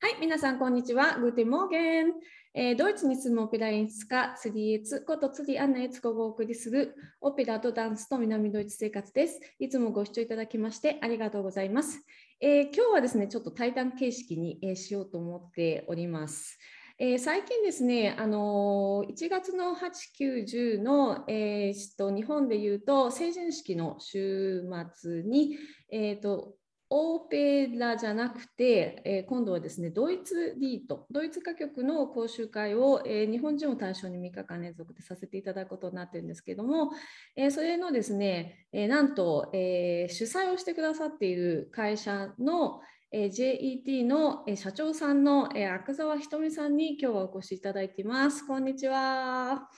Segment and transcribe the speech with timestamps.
[0.00, 1.18] はい、皆さん、こんにちは。
[1.18, 2.12] Guten Morgen。
[2.52, 9.40] えー、ドイツに住むオペラ演出家、ツリーエツことツリーアンナエツコがお送りするオペラとダンスと南ドイツ生活です。
[9.58, 12.04] いつもご視聴いただきましてありがとうございます。
[12.40, 16.58] えー、今日はですね、ちょっと対談形式に、えー、しようと思っております。
[16.98, 24.62] えー、最近ですね、あのー、1月の8、9、10の、えー、と日本でいうと成人式の週
[24.94, 25.56] 末に、
[25.90, 26.54] えーと
[26.96, 36.92] オーペラじゃなくて、えー、今度はですね、ドイツリート、ドイツ歌曲の講習会を、えー、日本人を対象に3日間連続でさせていただくことになっているんですけども、
[37.34, 42.80] えー、それのですね、えなんと、え主催をしてくださっている会社の、
[43.10, 48.46] え JET の、え社長さんの、え阿久澤ひとみさんに今日はお越しいただいています。
[48.46, 49.68] こんにちは。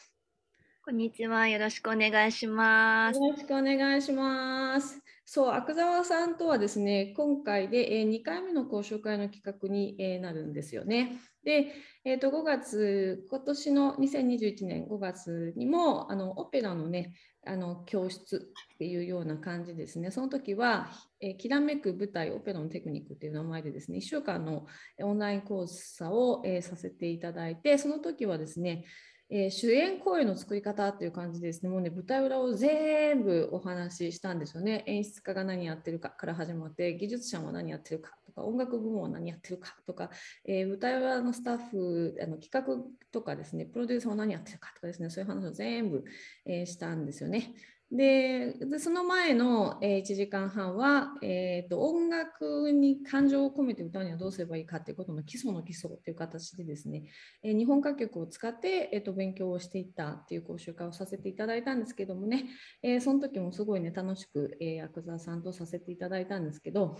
[0.85, 1.49] こんにちは。
[1.49, 3.19] よろしくお願いします。
[3.19, 5.06] よろしくお願いします。
[5.29, 11.21] そう、阿久澤さんとはですね、今回で2回目の講習会の企画になるんですよね。
[11.43, 11.73] で、
[12.05, 17.13] えー、と5月、今年の2021年5月にもあのオペラのね、
[17.45, 20.13] あの教室っていうような感じですね。
[20.13, 24.67] その時は、えー、きらめく舞台オペラのテクニックっていう名前でですね、1週間の
[25.01, 28.85] オンライン講座を、えー、させていただいて、その時はですね、
[29.29, 34.85] えー、主演公演の作り方っていう感じですね、もうね、舞台裏を全部お話ししたんですよね。
[34.87, 40.11] 演出家が何やってるかから始まって、技術者も何やってるかとか、音楽部門は何やってるかとか、
[40.45, 46.05] えー、舞台裏のスタッフ、あの企画とかですね、プロデューサーは何やってるかとかですね、そういう話を全部、
[46.45, 47.53] えー、したんですよね。
[47.93, 57.05] でその前の、1時間半は、えーと、音楽に感情を込めて歌うにはどうすればいいかということの基礎の基礎という形でですね、
[57.45, 62.47] え、日本歌曲を使って、えーと、勉強をしていったっていう講習会をさせていただいたんですけどもね、
[62.83, 66.99] えー、その時もすごいね楽しく、え、阿久澤さんとさせていただいたんですけど、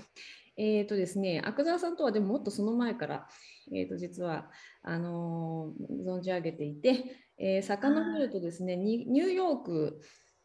[0.57, 3.27] えーとですね、阿久澤さんとはでももっとその前から、
[3.75, 4.51] えー、と実は
[4.85, 5.73] あの
[6.07, 7.05] 存じ上げていて、
[7.39, 10.01] えー、遡るとですねニューヨーク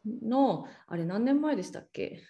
[0.06, 2.22] の、あれ何年前でしたっけ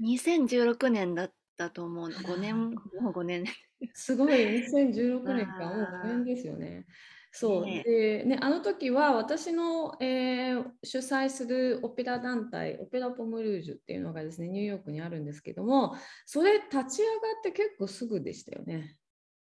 [0.00, 2.08] ?2016 年だったと思う。
[2.10, 3.44] 5年、もう5年。
[3.94, 6.86] すごい、2016年か、もう5年ですよね。
[7.34, 18.96] そう、ね、でね、あの時は私の、えー、主催するオペラ団体オペラ・ポムルージュっていうのがですねニューヨークにあるんですけどもそれ立ち上がって結構すぐでしたよね。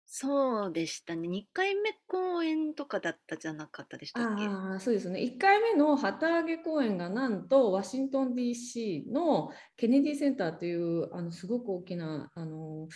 [0.06, 1.28] そうでしたね。
[1.28, 4.44] 2回目公演とかだったじゃなかったでしたっけ？
[4.46, 5.20] ああ、そうですね。
[5.22, 12.88] 1回目の旗揚げ公演がなんとワシントン DC のケネディセンターというあのすごく大きなあの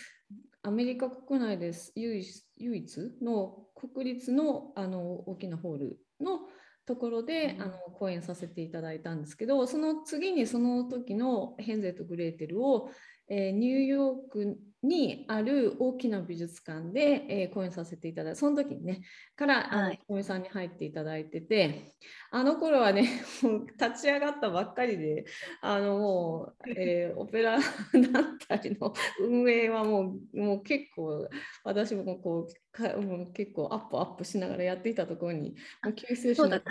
[0.62, 6.40] アメリカ国内です唯一唯一の国立のあの大きなホールの
[6.86, 12.90] ところで、うん、あの講演させていただいたんですけどその次にその時のヘンゼルとグレーテルを、
[13.28, 19.00] えー、ニューヨークにある大きな美術館で、えー、講演させていただいてその時にね
[19.34, 21.96] から、はい、あのさんに入っていただいてて
[22.30, 23.08] あの頃はね
[23.42, 25.24] もう立ち上がったばっかりで
[25.62, 31.28] あのもう、えー、オペラ団体の運営はもうもう結構
[31.64, 36.62] 私もこうかもう結構アップアップしながらやっていたところにもう救世主に現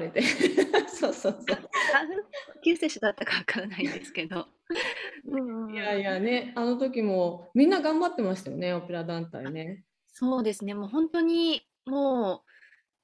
[0.00, 0.22] れて。
[0.88, 1.58] そうそうそう。
[2.62, 4.46] 救世主だったかわからないんですけど
[5.24, 9.84] いやいやね、あの時もみんな頑張ってましたよね、オペラ団体ね。
[10.08, 12.42] そうですね、もう本当にも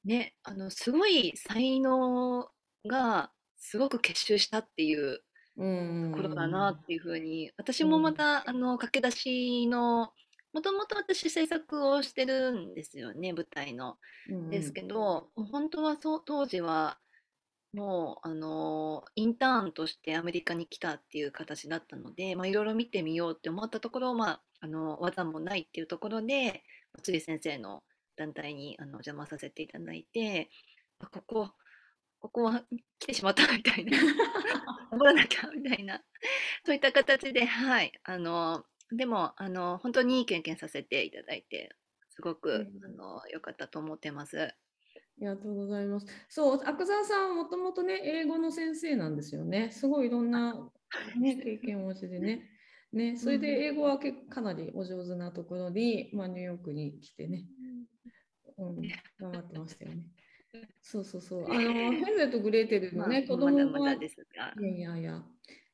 [0.05, 2.49] うね、あのすごい才能
[2.87, 5.19] がすごく結集したっていう
[5.57, 10.13] ところだなっていうふうに、私もまた、あの駆け出しの、
[10.53, 13.97] もともと私制作をしてるんですよね、舞台の。
[14.51, 16.99] ですけど、本当はそう当時は
[17.73, 26.65] もう、あの、インターンとしてアメリカに来たっていう形だったので、まあ、いろいろ見てみようって思ったところ、まあ、あの、技もないっていうところで、
[27.03, 27.83] 釣り先生の
[28.17, 30.51] 団体にあの邪魔させていただいて、
[31.13, 31.51] ここ、
[32.21, 32.65] ここは
[32.99, 33.97] 来てしまったみたいな、
[34.91, 36.03] 守らなきゃみたいな、
[36.65, 41.77] そういった形で、はい、あの、でも、あの、本当にいい経験させていただいて、
[42.09, 44.55] すごく、うん、あの、良かったと思ってます。
[45.19, 46.07] ありがとうございます。
[46.29, 49.71] そう、阿久澤さんはもともとね、英語の先生なんですよね。
[49.73, 50.55] すごいいろんな、
[51.21, 52.51] ね、経験をお持ちでね。
[52.93, 57.45] ね、それで英語は結構かなりお上手なところに、まあ、ニューヨークに来てね、
[58.57, 58.77] うん、
[59.21, 60.05] 頑張ってましたよね。
[60.81, 61.45] そうそうそう。
[61.45, 63.99] あの、ヘンゼルとグレーテルのね、まあ、子供が、ま、い
[64.63, 65.23] やいやいや、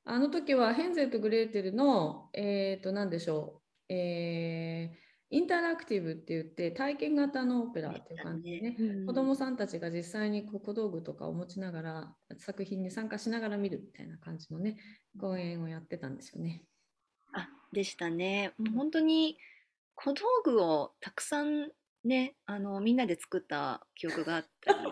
[0.04, 5.03] あの時はヘンゼルとグレーテルの、えっ、ー、と、何でしょう、えー、
[5.34, 14.76] インタラクティブって言って体験型のオペラっていう感じでね、うん、子どもさんたちが実際に小道具とかを持ちながら作品に参加しながら見るみたいな感じのね
[15.18, 16.62] 講演をやってたんですよね。
[17.32, 18.52] あでしたね。
[18.58, 19.36] もう本当に
[19.96, 21.72] 小道具をたくさん
[22.04, 24.84] ね、あのみんなで作った記憶があったりし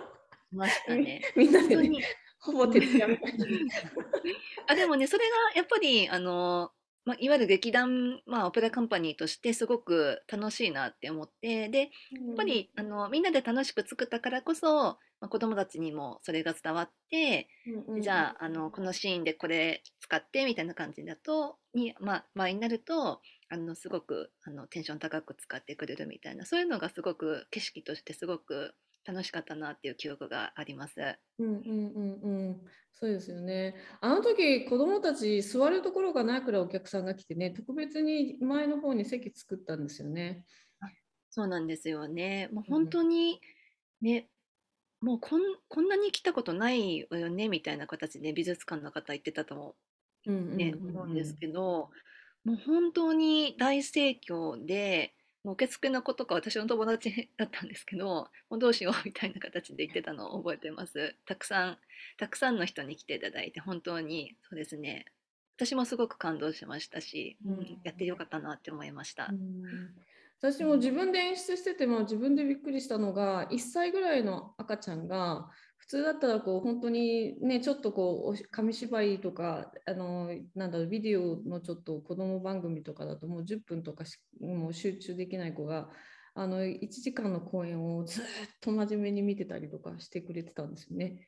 [0.51, 1.23] ましたね。
[1.37, 2.01] みんなで、ね、
[2.41, 3.47] ほぼ徹夜みたいな。
[4.67, 6.73] あでもね、それがやっぱりあの
[7.05, 17.49] まあ、いわゆる劇団、まあ、オペラカンパニーとしてすごく楽しいなって思ってでやっぱりあのみんなで楽しく作ったからこそ、まあ、子どもたちにもそれが伝わって、
[17.89, 31.01] うんうん、じゃああのこのシーンでこれ使ってみたいな感じだとに、まあ、場合になるとあのすごくあのテンション高く使ってくれるみたいなそういうのがすごく景色としてすごく楽しかったなっていう記憶があります。
[31.39, 32.61] うんうんうんうん、
[32.93, 33.75] そうですよね。
[34.01, 40.45] あの時子どもたち座るところがないくらいお客さんが来てね、特別に前の方に席作ったんですよね。
[41.31, 42.49] そうなんですよね。
[42.53, 43.41] もう本当に
[44.01, 44.29] ね、
[45.01, 49.75] うん、もうこんこんなに来たことないわよねみたいな形で美術館の方言ってたと思
[50.27, 51.91] う,、ね、思うんですけど、
[52.45, 55.15] もう本当に大盛況で。
[55.45, 61.17] もう受付の子とか私の友達だったんですけどもうどうしようみたいな形で言ってたのを覚えてます。
[61.27, 61.79] たくさん
[62.19, 65.07] たくさんの人に来ていただいて本当にそうですね。
[65.57, 69.63] 私もすごく感動しましたし、うん、やってよかったなって思いました、うん、
[70.41, 84.05] 私も自分で演出してても自分でびっくりしたのが1歳ぐらいの赤ちゃんが普通だったらこう本当にねちょっとこう紙芝居とかあのなんだろうビデオのちょっと子供番組とかだともう10分とか
[84.41, 85.91] もう集中できない子が
[86.35, 88.25] あの1時間の公演をずっ
[88.63, 91.27] と真面目に見てたりとかしてくれてたんですよね。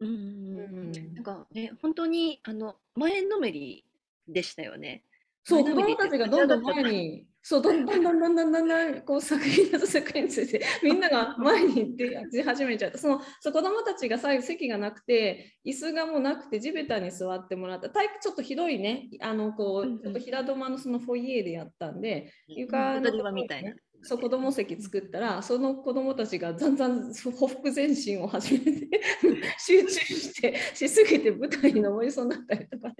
[0.00, 3.84] うんうん、なんかね本当にあの前のめり
[4.26, 5.04] でしたよね。
[5.44, 12.96] そう子供たちがどんどん前にそうどんどんどんどんどんどんどんこう作品の作品について みんなが前に出始めちゃった。
[12.96, 17.90] そのそう子供たちが最後席がなくて椅子がもうなくて地べたに座ってもらった。
[17.90, 19.10] 体育ちょっとひどいね。
[19.20, 23.74] あのこうちょっと平戸間のそのフォイエーでやったんで床のね、みたいな。
[24.06, 29.00] そう子供席作ったらその子供たちがざんざんほふ前進を始めて
[29.58, 32.94] 集中してしすぎて舞台に登りそうになったりとかね。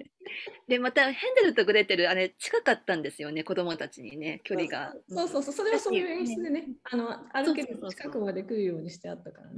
[0.67, 4.93] でまたヘンデルとグレテルあれ近かったんですよね子供たちにね距離が。
[5.09, 5.43] そうそう。
[5.43, 9.53] そうそれはそういう演出でね、あの歩ける近くまで来るようにしてあったからね。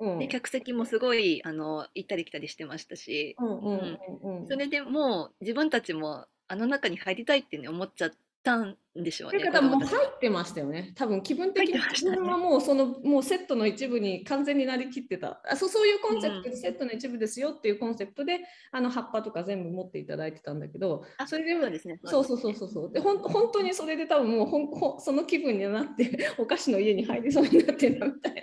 [0.00, 8.16] うんうん、で客席もすごいあの行ったり来たりしてましたし、それでもう自分たちもあの中に入りたいって、ね、思っちゃって。
[8.46, 9.40] たんでしょうね。
[9.40, 10.92] 方も入ってましたよね。
[10.94, 15.40] 多分気分的に自分はもうそのもうセットの一部に完全になりきってた。
[15.50, 18.40] あそうそういうコンセプトで、セットの一部ですよっていうコンセプトで
[18.70, 22.00] あの葉っぱとか全部持っていただいてたんだけど、それでそうですね。
[22.04, 22.92] そうそうそうそうそう。
[22.92, 28.40] でほん本当にそれで多分もうほんほその気分になってお菓子の家に入りそうになってんだみたいな。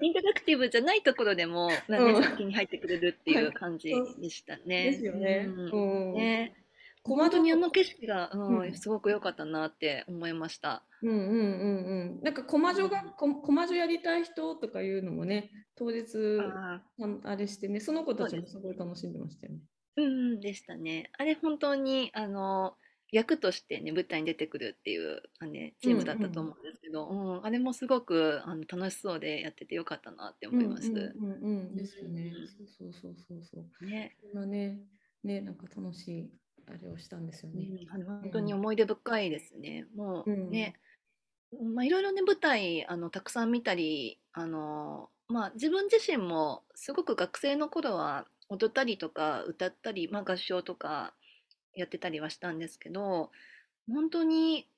[0.00, 4.90] インタラクティブじゃないところでも、なんで先に入ってくれるっていう感じでしたね。
[4.90, 5.48] ですよね。
[5.48, 6.65] うん、ね。
[7.14, 10.82] 本当にあの景色が、うん、すごく良かったなって思いました。
[11.02, 12.20] うんうんうんうん。
[12.22, 16.82] なんかコマ女が、コマ女やりたい人とかいうのもね、当日あ
[17.24, 19.60] あれしてね、その子たちもすごい楽しんでましたよね。
[19.96, 21.10] うん、でしたね。
[21.16, 22.74] あれ本当にあの
[23.12, 30.90] 役としてね舞台に出てくるっていうあ、ね、チームだったと思うんですけど、うん、うん、あれもすごくあの楽しそうでやっててよかったなって思います。
[30.90, 32.32] うんうんうん、ですよね。
[32.78, 33.86] そうそうそうそう。
[33.86, 34.16] ね。
[34.32, 34.80] そんなね
[35.22, 36.30] ねなんか楽しい
[36.68, 37.68] あれをしたんですよね。
[37.94, 39.86] うん、本当に思い出深いですね。
[39.94, 40.74] もうね、
[41.74, 51.14] まあ、いろいろね舞台あのたくさん見たりあの、まあ、自分自身もすごく学生の頃は踊ったりとか歌ったり、まあ、合唱とか
[51.74, 53.30] やってたりはしたんですけど
[53.88, 54.68] 本当に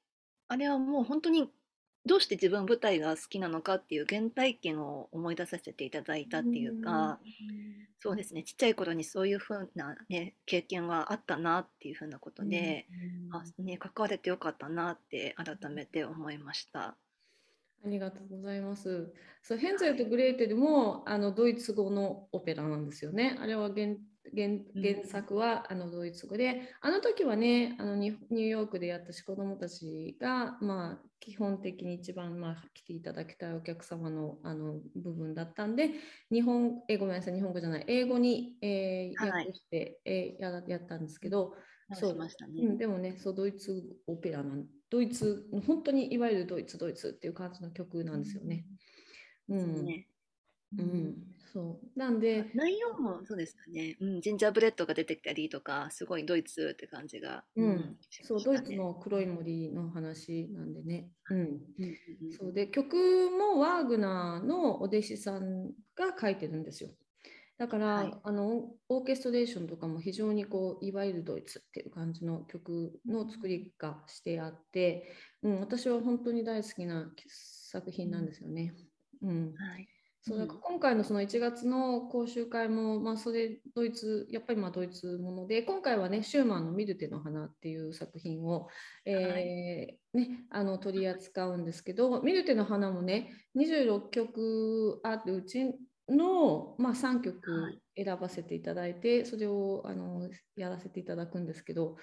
[0.49, 1.51] あれはもう本当に
[2.09, 7.21] どうして自分舞台が好きなのかっていう原体験を思い出させていただいたっていうか、
[8.01, 12.87] そうですねちっちゃい頃にそういうふうな、ね、経験はあったなっていうふうなことで、
[13.31, 16.97] あね、関われてよかったなって改めて思いました。
[17.85, 19.13] ありがとうございます。
[19.43, 23.37] そうヘンゼルとグレーテルもあのドイツ語のオペラなんですよね。
[23.41, 23.95] あれは原
[24.37, 35.91] 原原作はあのドイツ語で、あの時はねあのニューヨークでやったし子どもたちが、まあ、基本的に一番、まあ、来ていただきたいお客様のあの部分だったんで
[36.31, 41.55] 日本えごめんなさい日本語じゃない英語に、えー、訳して、はい、えー、ややったんですけど、
[41.95, 42.73] そうましたね、う。
[42.73, 48.65] ん、でもねそうドイツオペラなんドイツ本当にいわゆるドイツドイツっていう感じの曲なんですよね。
[49.49, 50.07] うん、うん、ね。
[50.77, 51.15] うん、
[51.53, 51.99] そう。
[51.99, 61.59] なんで内容もそうですよね、うん、ジンジャーブレッドが出てきたりとかすごいドイツって感じが、うん、うん、そうドイツの黒い森の話なんでね、うん、うん、
[62.39, 62.97] そうで曲
[63.31, 66.91] もワーグナーのお弟子さんが書いてるんですよ。
[67.57, 75.13] だから、はい、あのオーケストレーションとかも非常にこういわゆるドイツっていう感じの曲の作りがしてあって、
[75.43, 78.75] うん、私は本当に大好きな作品なんですよね。
[79.23, 79.89] うん、はい
[80.23, 88.69] そうだから今回のその1月の講習会も、まあ、それドイツやっぱりまあドイツもので今回はねシューマンの「ミルテの花」っていう作品を、
[89.05, 95.73] えー、はい、ね、あの取り扱うんですけど「ミルテの花」もね26曲あるうち
[96.09, 101.97] の、まあ、3曲選ばせていただいて、それをあのやらせていただくんですけど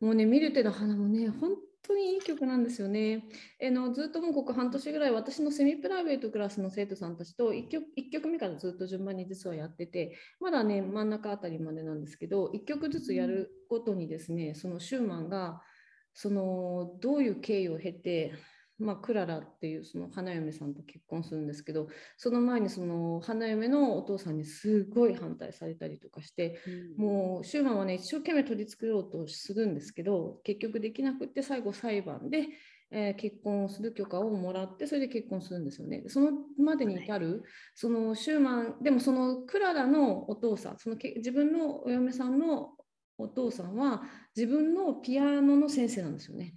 [0.00, 3.24] もうね「ミルテの花」もね本当にいい曲なんですよね。
[3.60, 15.62] えのずっともうここ半年ぐらい私のセミプライベートクラスの生徒さんたちと1曲 ,1 曲目からずっと順番に実はやっててまだね真ん中あたりまでなんですけど1曲ずつやるごとにですねそのシューマンが
[16.14, 18.32] そのどういう経緯を経て
[18.78, 26.60] まあ、クララっていうその花嫁さんと結婚するんですけどその前にその花嫁のお父さんにすごい反対されたりとかして、
[26.98, 32.48] うん、もうシューマンはね一生懸命取り繕ろうとするんですけど結局できなくって最後裁判で、
[32.90, 36.04] えー、結婚をする許可をもらってそれで結婚するんですよね。
[36.08, 37.40] そのまでに至る、はい、
[37.74, 42.72] そのシューマンでもそのクララのお父さんそのけ自分のお嫁さんの
[43.18, 44.02] お父さんは
[44.36, 46.54] 自分のピアノの先生なんですよね。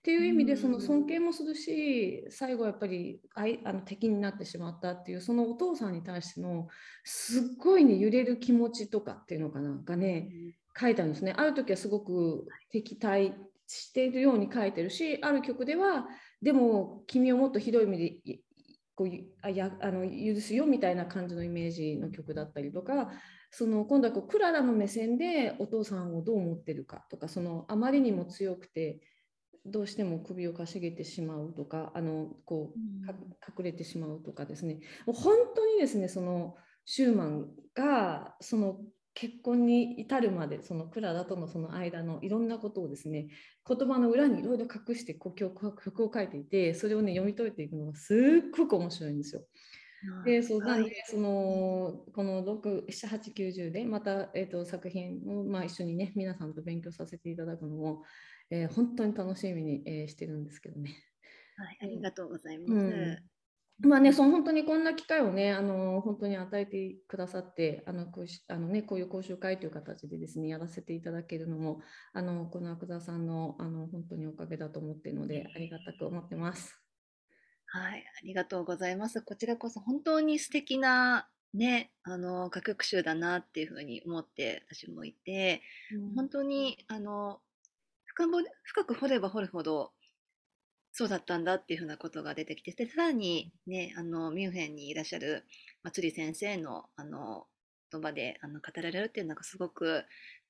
[0.00, 6.68] っていう意味でその尊敬もするし最後やっぱりあの敵になってしまったっていうそのお父さんに対しての
[7.04, 10.30] すっごいね揺れる気持ちとかっていうのかながね
[10.78, 11.34] 書いてあるんですね。
[11.36, 13.34] ある時はすごく敵対
[13.66, 16.06] しているように書いてるしある曲では
[16.40, 18.38] でも君をもっとひどい意味で
[18.94, 19.08] こう
[19.42, 23.10] あやあの許すよみたいな感じのイメージの曲だったりとか
[23.50, 29.00] その今度はこうクララの目線でお父さんをどう思ってるかとかそのあまりにも強くて
[29.66, 34.80] どうしても首をかしげてしまうとかあのこう隠れてしまうとかですね。
[35.06, 38.78] もう本当にですねそのシューマンがその
[39.14, 43.26] 結婚に至るまでそのクララとのその間のいろんなことをですね
[43.68, 49.42] 言葉の裏にいろいろ隠してこう曲を書いていてそれをね読み解いていくのがすっごく面白いんですよ。
[50.24, 58.02] でそうなんで、そのこの67890でまた、えーと、作品を、まあ、一緒にね皆さんと勉強させていただくのも、
[58.50, 60.96] えー、本当に楽しみに、えー、してるんですけどね。
[61.56, 62.72] はい、ありがとうございます。
[62.72, 63.18] うん
[63.82, 71.80] まあね、その本当にこんな機会をね、あの本当に与えてくださって、あのこうあのね、こういう講習会という形でですね、やらせていただけるのも、
[72.12, 76.78] あのこの阿久澤さんのあの本当におかげだと思っているので、ありがたく思ってます。
[77.64, 79.22] はい、ありがとうございます。
[79.22, 85.62] こちらこそ本当に素敵なね、あの楽曲集だなっていうふうに思って私もいて、
[85.94, 87.40] うん、本当にあの
[88.14, 88.26] 深
[88.64, 89.92] 深く掘れば掘るほど
[90.92, 95.44] そうだったんだっていうふうなことが出てきてでさらに、ね、あのミュンヘンにいらっしゃる
[95.82, 97.46] 松里先生のあの
[97.92, 100.04] 言葉であの語られるっていうのがすごく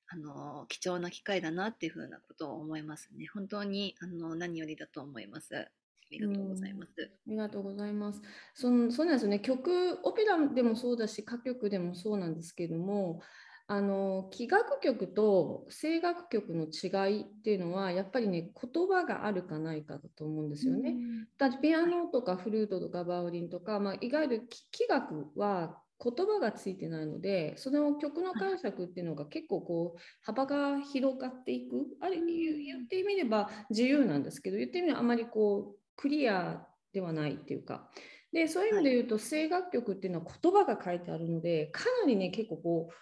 [0.07, 3.27] あの貴重な機会だなっていうふうなことを思いますね。
[3.33, 5.55] 本当にあの何よりだと思います。
[5.55, 5.69] あ
[6.11, 6.91] りがとうございます。
[6.99, 8.21] ありがとうございます。
[8.53, 9.39] そのそうなんですよね。
[9.39, 13.21] 曲、オペラでもそうだし、歌曲でもそうなんですけども、
[13.71, 20.93] あの器楽曲と声楽曲の違いっていうのはやっぱりね言葉があるかないかだと思うんですよね。
[21.37, 31.85] だってピアノとかフルートとかバイオリンとか、まあ、いわゆる器楽は言葉がついてないのでその曲の解釈っていうのが結構こう幅が広がっていく。
[32.01, 37.89] あれ言ってみれば自由なんですけど言ってみればあまりこうクリアではないっていうか。
[38.33, 42.93] でそういう意味で言うと声楽曲っていうのは言葉が書いてあるのでかなりね結構こう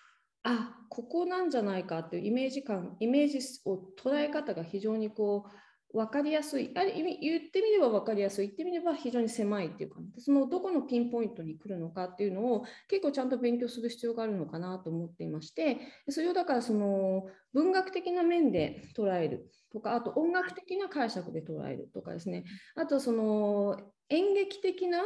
[0.43, 5.50] あここなんじゃないかっていうイメージ感イメージを捉え方が非常にこう
[5.91, 6.72] 分かりやすい。
[6.75, 8.48] あれ言ってみれば分かりやすい。
[8.48, 15.79] 言ってみれば非常に狭いっていうかそのどこのピンポイントに来るのかっていうのを結構ちゃんと勉強する必要があるのかなと思っていまして。
[16.10, 22.46] それをだからその文学的な面で捉えるとかあと音楽的な解釈で捉えるとかですね。
[22.75, 23.79] あとその
[24.10, 25.01] 演劇的な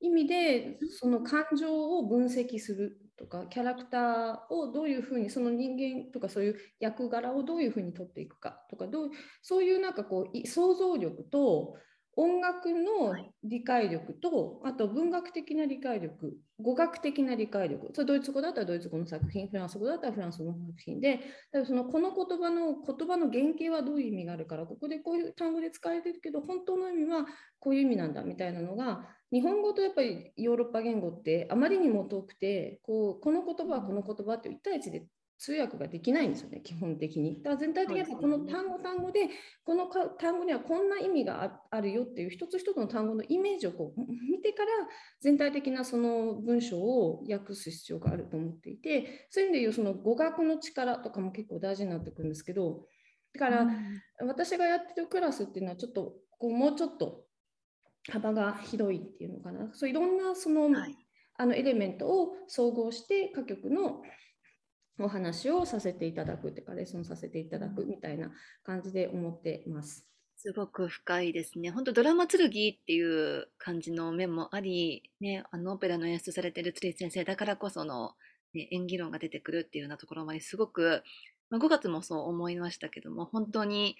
[0.00, 9.10] 意味でその感情を分析するとかキャラクターをどういうふうにその人間とかそういう役柄をどういうふうに取っていくかとかどう
[9.42, 11.74] そういうなんかこう想像力と
[12.18, 17.90] 音楽の理解力と、あと文学的な理解力語学的な理解力。
[17.94, 21.20] それドイツ語だったらドイツ語の作品フランス語だったらフランス語の作品で
[21.52, 27.24] だそのこの言葉の言葉の原型はどういう意味があるからここでこういう単語で使われてるけど本当の意味は
[27.60, 35.06] こういう意味なんだみたいなのが日本語とやっぱりヨーロッパ言語ってあまりにも遠くてこうこの言葉はこの言葉って1対1で
[35.38, 37.40] 通訳ができないんですよね、基本的に。
[37.42, 39.28] だから全体的にこの単語単語で、
[39.64, 44.70] この単語にはこんな意味があるよっていう一つ一つの単語のイメージをこう見てから
[45.20, 52.84] 全体的なその文章を訳す必要があると思っていて、そういう意味でいうその語学の力とかも結構大事になってくるんですけど、
[53.32, 53.68] だから
[54.26, 57.27] 私がやってるクラスっていうのはちょっとこうもうちょっと
[58.10, 59.70] 幅が広いっていうのかな。
[59.74, 60.96] そういろんなその、はい、
[61.36, 64.02] あのエレメントを総合して各局の
[65.00, 68.30] お話をさせていただくというか、レッスンさせていただくみたいな
[68.64, 70.08] 感じで思ってます。
[70.36, 71.70] すごく深いですね。
[71.70, 78.12] 本当ドラマ剣っていう感じの面もあり、ね、あのオペラの演出されてる鶴先生だからこその、
[78.54, 81.02] ね、演技論が出てくるっていうようなところまですごく、
[81.50, 83.96] まあ、5月もそう思いましたけども、本当に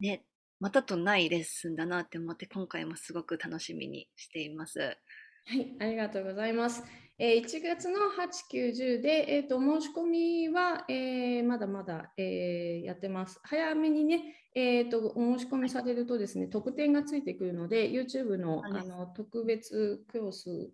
[0.00, 0.24] ね、
[0.60, 4.80] またとないレッスンだなって思って、今回もすごく楽しみにしています。
[4.80, 6.84] はい、ありがとうございます。
[7.18, 13.40] えー、1月の8、9、10で、えーと、申し込みは、えー、まだまだ、えー、やってます。
[13.42, 20.70] 早めにね、えーと、お申し込みされるとですね、特典がついてくるので、YouTube のあの特別クロス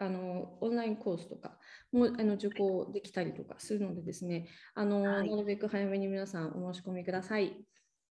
[0.00, 1.56] あのオンラインコースとか
[1.92, 7.56] もあの受講できたりとかするのでですね、あの、はい、なるべく早めに皆さんお申し込みください。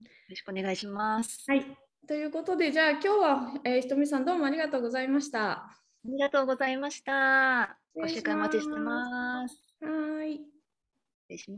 [0.03, 1.43] よろしくお願いします。
[1.47, 1.65] はい。
[2.07, 5.51] ということで、じゃあ今日は、えー、ひとみさんどうもありがとうございました。
[5.51, 7.77] ありがとうございました。
[7.95, 9.55] ご紹介お待ちしてます。
[9.81, 10.35] はい。
[10.35, 10.43] 失
[11.29, 11.51] 礼します。